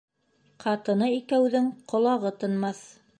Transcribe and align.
Ҡатыны 0.63 1.09
икәүҙең 1.17 1.69
ҡолағы 1.93 2.33
тынмаҫ. 2.45 2.83